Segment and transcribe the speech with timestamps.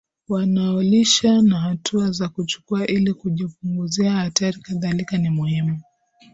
[0.29, 5.81] wanaloishi na hatua za kuchukua ili kujipunguzia hatari Kadhalika ni muhimu